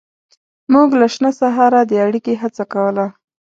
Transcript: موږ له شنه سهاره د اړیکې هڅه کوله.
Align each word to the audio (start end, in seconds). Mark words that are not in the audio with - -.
موږ 0.73 0.89
له 0.99 1.07
شنه 1.13 1.31
سهاره 1.39 1.81
د 1.89 1.93
اړیکې 2.05 2.33
هڅه 2.41 2.63
کوله. 2.73 3.05